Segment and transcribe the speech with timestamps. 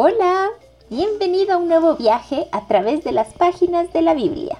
[0.00, 0.50] Hola,
[0.90, 4.56] bienvenido a un nuevo viaje a través de las páginas de la Biblia.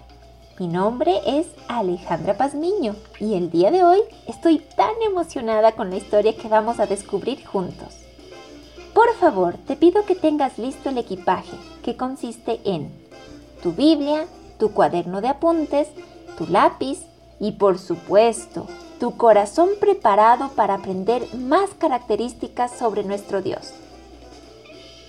[0.59, 5.97] Mi nombre es Alejandra Pazmiño y el día de hoy estoy tan emocionada con la
[5.97, 8.01] historia que vamos a descubrir juntos.
[8.93, 12.91] Por favor, te pido que tengas listo el equipaje, que consiste en
[13.63, 14.27] tu Biblia,
[14.59, 15.87] tu cuaderno de apuntes,
[16.37, 17.07] tu lápiz
[17.39, 18.67] y por supuesto,
[18.99, 23.73] tu corazón preparado para aprender más características sobre nuestro Dios.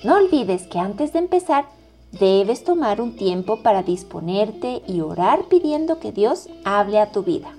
[0.02, 1.66] No olvides que antes de empezar
[2.14, 7.54] debes tomar un tiempo para disponerte y orar pidiendo que Dios hable a tu vida.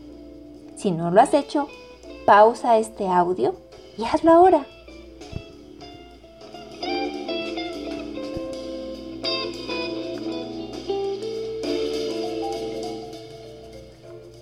[0.75, 1.69] Si no lo has hecho,
[2.25, 3.55] pausa este audio
[3.99, 4.67] y hazlo ahora.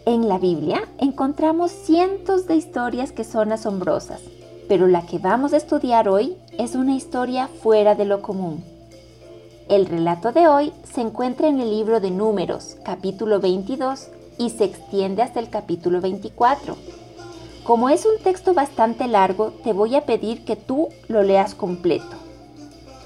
[0.06, 4.20] En la Biblia encontramos cientos de historias que son asombrosas
[4.68, 8.62] pero la que vamos a estudiar hoy es una historia fuera de lo común.
[9.68, 14.64] El relato de hoy se encuentra en el libro de Números, capítulo 22, y se
[14.64, 16.76] extiende hasta el capítulo 24.
[17.64, 22.16] Como es un texto bastante largo, te voy a pedir que tú lo leas completo.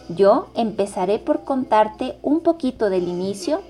[0.08, 3.62] Yo empezaré por contarte un poquito del inicio,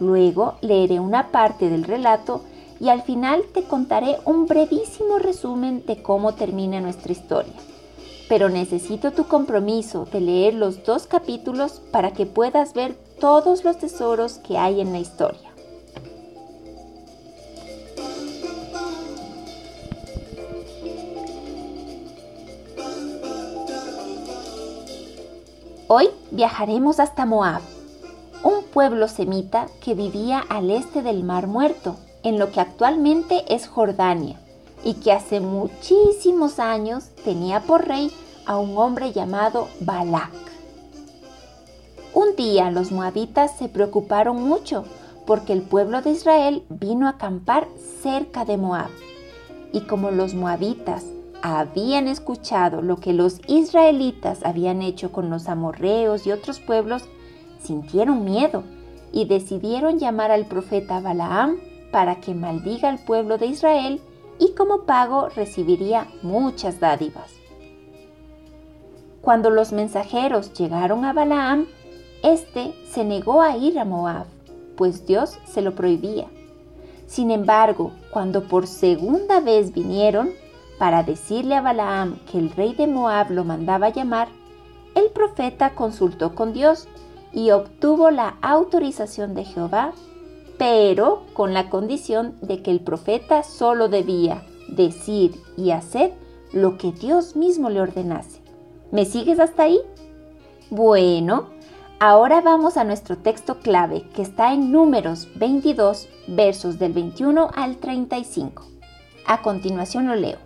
[0.00, 2.42] luego leeré una parte del relato
[2.80, 7.54] y al final te contaré un brevísimo resumen de cómo termina nuestra historia.
[8.28, 13.78] Pero necesito tu compromiso de leer los dos capítulos para que puedas ver todos los
[13.78, 15.54] tesoros que hay en la historia.
[25.86, 27.60] Hoy viajaremos hasta Moab,
[28.42, 33.68] un pueblo semita que vivía al este del Mar Muerto, en lo que actualmente es
[33.68, 34.40] Jordania
[34.82, 38.10] y que hace muchísimos años tenía por rey
[38.46, 40.32] a un hombre llamado Balak.
[42.12, 44.84] Un día los moabitas se preocuparon mucho
[45.26, 47.66] porque el pueblo de Israel vino a acampar
[48.02, 48.90] cerca de Moab.
[49.72, 51.04] Y como los moabitas
[51.42, 57.02] habían escuchado lo que los israelitas habían hecho con los amorreos y otros pueblos,
[57.60, 58.62] sintieron miedo
[59.12, 61.58] y decidieron llamar al profeta Balaam
[61.94, 64.00] para que maldiga al pueblo de Israel
[64.40, 67.32] y como pago recibiría muchas dádivas.
[69.20, 71.68] Cuando los mensajeros llegaron a Balaam,
[72.24, 74.26] éste se negó a ir a Moab,
[74.76, 76.26] pues Dios se lo prohibía.
[77.06, 80.30] Sin embargo, cuando por segunda vez vinieron
[80.80, 84.26] para decirle a Balaam que el rey de Moab lo mandaba llamar,
[84.96, 86.88] el profeta consultó con Dios
[87.32, 89.92] y obtuvo la autorización de Jehová
[90.58, 96.12] pero con la condición de que el profeta solo debía decir y hacer
[96.52, 98.40] lo que Dios mismo le ordenase.
[98.92, 99.80] ¿Me sigues hasta ahí?
[100.70, 101.48] Bueno,
[101.98, 107.78] ahora vamos a nuestro texto clave que está en números 22, versos del 21 al
[107.78, 108.64] 35.
[109.26, 110.38] A continuación lo leo.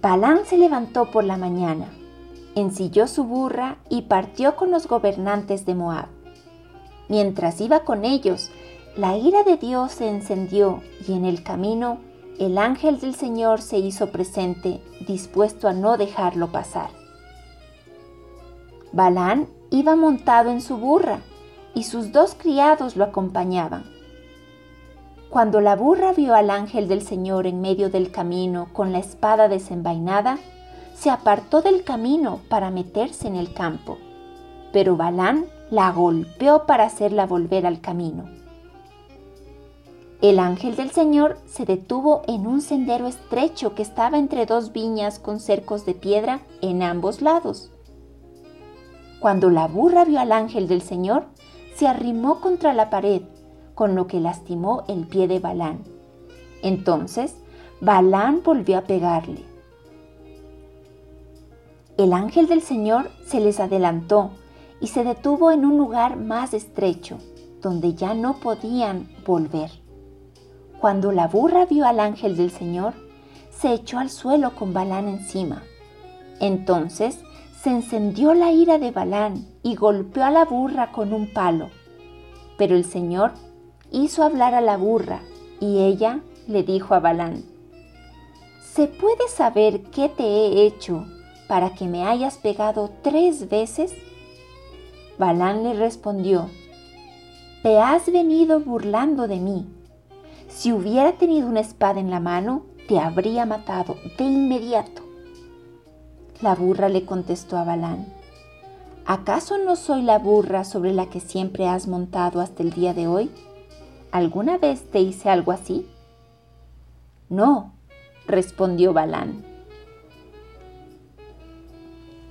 [0.00, 1.88] Balán se levantó por la mañana,
[2.54, 6.17] ensilló su burra y partió con los gobernantes de Moab
[7.08, 8.50] Mientras iba con ellos,
[8.96, 11.98] la ira de Dios se encendió y en el camino
[12.38, 16.90] el ángel del Señor se hizo presente, dispuesto a no dejarlo pasar.
[18.92, 21.20] Balán iba montado en su burra
[21.74, 23.84] y sus dos criados lo acompañaban.
[25.30, 29.48] Cuando la burra vio al ángel del Señor en medio del camino con la espada
[29.48, 30.38] desenvainada,
[30.94, 33.98] se apartó del camino para meterse en el campo.
[34.72, 38.24] Pero Balán la golpeó para hacerla volver al camino.
[40.20, 45.18] El ángel del Señor se detuvo en un sendero estrecho que estaba entre dos viñas
[45.20, 47.70] con cercos de piedra en ambos lados.
[49.20, 51.26] Cuando la burra vio al ángel del Señor,
[51.76, 53.22] se arrimó contra la pared,
[53.74, 55.84] con lo que lastimó el pie de Balán.
[56.62, 57.36] Entonces,
[57.80, 59.44] Balán volvió a pegarle.
[61.96, 64.30] El ángel del Señor se les adelantó
[64.80, 67.18] y se detuvo en un lugar más estrecho,
[67.60, 69.70] donde ya no podían volver.
[70.80, 72.94] Cuando la burra vio al ángel del Señor,
[73.50, 75.62] se echó al suelo con Balán encima.
[76.40, 77.18] Entonces
[77.60, 81.70] se encendió la ira de Balán y golpeó a la burra con un palo.
[82.56, 83.32] Pero el Señor
[83.90, 85.20] hizo hablar a la burra
[85.60, 87.42] y ella le dijo a Balán,
[88.62, 91.04] ¿se puede saber qué te he hecho
[91.48, 93.92] para que me hayas pegado tres veces?
[95.18, 96.48] Balán le respondió,
[97.62, 99.66] Te has venido burlando de mí.
[100.48, 105.02] Si hubiera tenido una espada en la mano, te habría matado de inmediato.
[106.40, 108.06] La burra le contestó a Balán.
[109.06, 113.08] ¿Acaso no soy la burra sobre la que siempre has montado hasta el día de
[113.08, 113.30] hoy?
[114.12, 115.86] ¿Alguna vez te hice algo así?
[117.28, 117.72] No,
[118.26, 119.44] respondió Balán.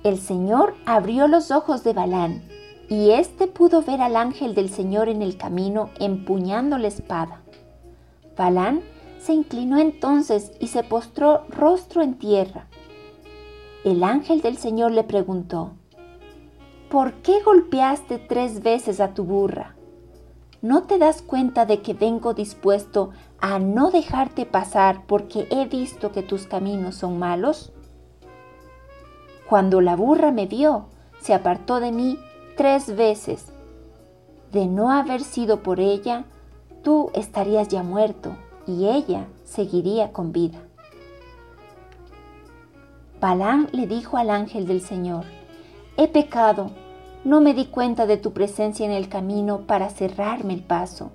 [0.04, 2.47] El Señor abrió los ojos de Balán,
[2.88, 7.42] y éste pudo ver al ángel del Señor en el camino empuñando la espada.
[8.36, 8.80] Balán
[9.18, 12.66] se inclinó entonces y se postró rostro en tierra.
[13.84, 15.72] El ángel del Señor le preguntó,
[16.88, 19.74] ¿por qué golpeaste tres veces a tu burra?
[20.62, 23.10] ¿No te das cuenta de que vengo dispuesto
[23.40, 27.72] a no dejarte pasar porque he visto que tus caminos son malos?
[29.48, 30.86] Cuando la burra me vio,
[31.20, 32.18] se apartó de mí
[32.58, 33.52] tres veces.
[34.50, 36.24] De no haber sido por ella,
[36.82, 40.58] tú estarías ya muerto y ella seguiría con vida.
[43.20, 45.24] Balán le dijo al ángel del Señor,
[45.96, 46.72] he pecado,
[47.22, 51.12] no me di cuenta de tu presencia en el camino para cerrarme el paso.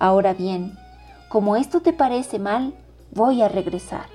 [0.00, 0.76] Ahora bien,
[1.28, 2.74] como esto te parece mal,
[3.12, 4.06] voy a regresar.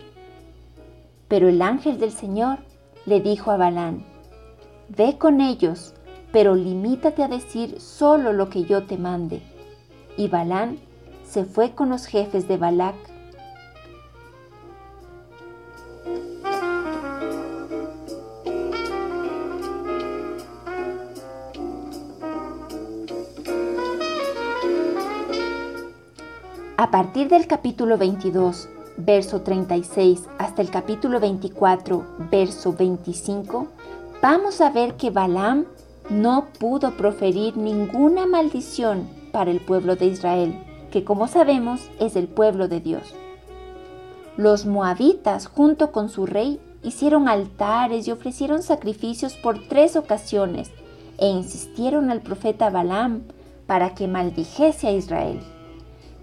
[1.29, 2.59] Pero el ángel del Señor
[3.05, 4.03] le dijo a Balán,
[4.89, 5.93] ve con ellos,
[6.31, 9.41] pero limítate a decir solo lo que yo te mande.
[10.17, 10.79] Y Balán
[11.25, 12.95] se fue con los jefes de Balac
[26.79, 33.67] A partir del capítulo 22, verso 36, hasta el capítulo 24, verso 25,
[34.21, 35.65] vamos a ver que Balaam
[36.09, 40.55] no pudo proferir ninguna maldición para el pueblo de Israel,
[40.91, 43.13] que como sabemos es el pueblo de Dios.
[44.37, 50.71] Los moabitas, junto con su rey, hicieron altares y ofrecieron sacrificios por tres ocasiones
[51.17, 53.23] e insistieron al profeta Balaam
[53.65, 55.41] para que maldijese a Israel.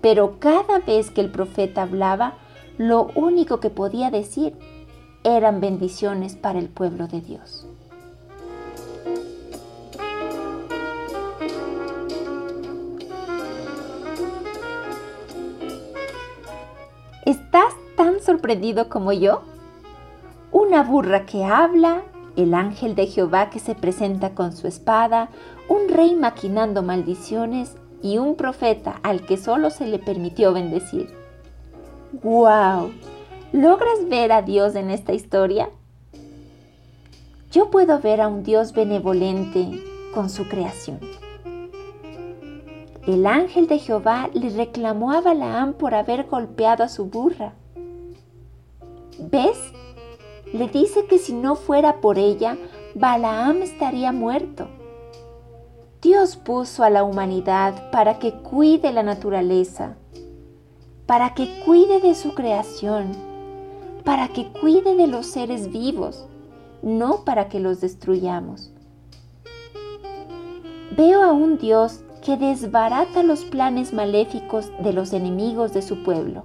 [0.01, 2.35] Pero cada vez que el profeta hablaba,
[2.79, 4.55] lo único que podía decir
[5.25, 7.67] eran bendiciones para el pueblo de Dios.
[18.89, 19.43] Como yo?
[20.53, 22.03] Una burra que habla,
[22.37, 25.31] el ángel de Jehová que se presenta con su espada,
[25.69, 31.09] un rey maquinando maldiciones y un profeta al que solo se le permitió bendecir.
[32.23, 32.93] ¡Wow!
[33.53, 35.71] ¿Logras ver a Dios en esta historia?
[37.51, 39.83] Yo puedo ver a un Dios benevolente
[40.13, 41.01] con su creación.
[43.07, 47.55] El ángel de Jehová le reclamó a Balaam por haber golpeado a su burra.
[49.19, 49.59] ¿Ves?
[50.53, 52.57] Le dice que si no fuera por ella,
[52.95, 54.69] Balaam estaría muerto.
[56.01, 59.97] Dios puso a la humanidad para que cuide la naturaleza,
[61.07, 63.13] para que cuide de su creación,
[64.05, 66.27] para que cuide de los seres vivos,
[66.83, 68.71] no para que los destruyamos.
[70.97, 76.45] Veo a un Dios que desbarata los planes maléficos de los enemigos de su pueblo.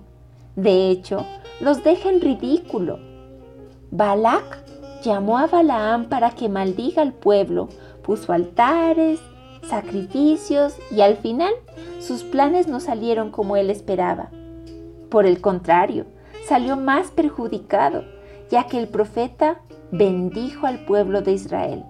[0.56, 1.26] De hecho,
[1.60, 3.00] los deja en ridículo.
[3.92, 4.64] Balak
[5.04, 7.70] llamó a Balaam para que maldiga al pueblo,
[8.04, 9.20] puso altares,
[9.68, 11.54] sacrificios y al final
[12.00, 14.30] sus planes no salieron como él esperaba.
[15.10, 16.06] Por el contrario,
[16.48, 18.04] salió más perjudicado,
[18.50, 19.62] ya que el profeta
[19.92, 21.84] bendijo al pueblo de Israel.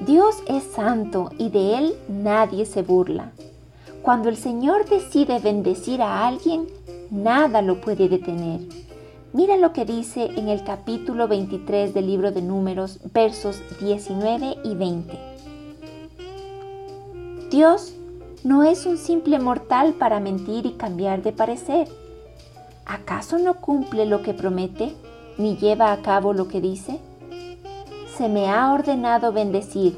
[0.00, 3.32] Dios es santo y de él nadie se burla.
[4.02, 6.66] Cuando el Señor decide bendecir a alguien,
[7.10, 8.60] nada lo puede detener.
[9.32, 14.74] Mira lo que dice en el capítulo 23 del libro de Números, versos 19 y
[14.74, 15.18] 20.
[17.50, 17.92] Dios
[18.44, 21.88] no es un simple mortal para mentir y cambiar de parecer.
[22.86, 24.94] ¿Acaso no cumple lo que promete
[25.36, 27.00] ni lleva a cabo lo que dice?
[28.16, 29.96] Se me ha ordenado bendecir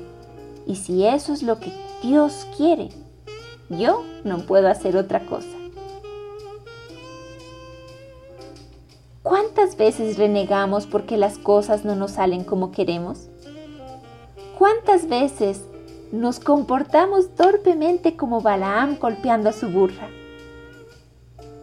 [0.66, 2.88] y si eso es lo que Dios quiere,
[3.70, 5.48] yo no puedo hacer otra cosa.
[9.22, 13.28] ¿Cuántas veces renegamos porque las cosas no nos salen como queremos?
[14.58, 15.62] ¿Cuántas veces
[16.10, 20.08] nos comportamos torpemente como Balaam golpeando a su burra?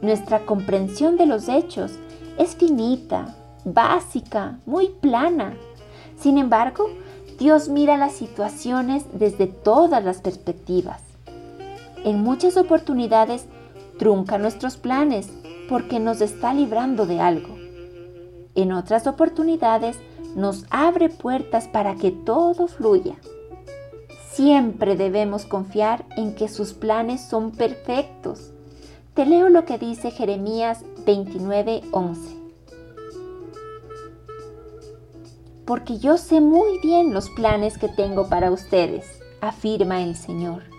[0.02, 1.92] Nuestra comprensión de los hechos
[2.38, 3.36] es finita,
[3.66, 5.58] básica, muy plana.
[6.18, 6.90] Sin embargo,
[7.38, 11.07] Dios mira las situaciones desde todas las perspectivas.
[12.08, 13.48] En muchas oportunidades
[14.00, 15.30] trunca nuestros planes
[15.68, 17.54] porque nos está librando de algo.
[18.56, 19.98] En otras oportunidades
[20.34, 23.16] nos abre puertas para que todo fluya.
[24.32, 28.54] Siempre debemos confiar en que sus planes son perfectos.
[29.14, 32.38] Te leo lo que dice Jeremías 29:11.
[35.66, 39.04] Porque yo sé muy bien los planes que tengo para ustedes,
[39.42, 40.77] afirma el Señor.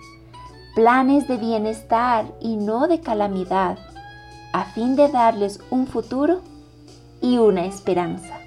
[0.78, 3.78] Planes de bienestar y no de calamidad,
[4.52, 6.40] a fin de darles un futuro
[7.20, 8.38] y una esperanza.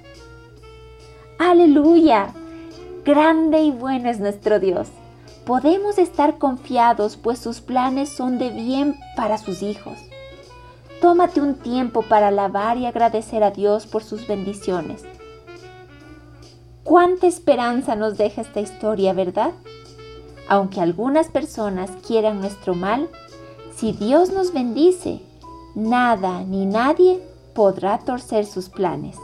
[1.38, 2.32] Aleluya.
[3.04, 4.88] Grande y bueno es nuestro Dios.
[5.44, 9.98] Podemos estar confiados pues sus planes son de bien para sus hijos.
[11.02, 15.04] Tómate un tiempo para alabar y agradecer a Dios por sus bendiciones.
[16.82, 19.52] Cuánta esperanza nos deja esta historia, ¿verdad?
[20.52, 23.08] Aunque algunas personas quieran nuestro mal,
[23.74, 25.22] si Dios nos bendice,
[25.74, 27.22] nada ni nadie
[27.54, 29.16] podrá torcer sus planes.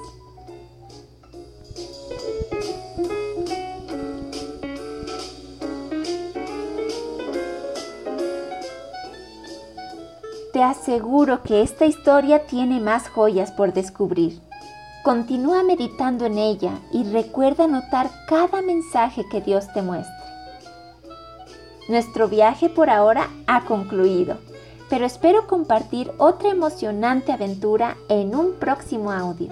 [10.55, 14.41] Te aseguro que esta historia tiene más joyas por descubrir.
[15.05, 20.18] Continúa meditando en ella y recuerda notar cada mensaje que Dios te muestre.
[21.89, 24.37] Nuestro viaje por ahora ha concluido,
[24.91, 29.49] pero espero compartir otra emocionante aventura en un próximo audio.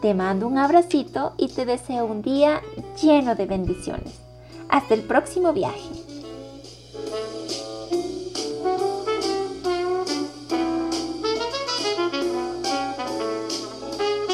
[0.00, 2.60] Te mando un abracito y te deseo un día
[3.00, 4.18] lleno de bendiciones.
[4.68, 6.01] Hasta el próximo viaje.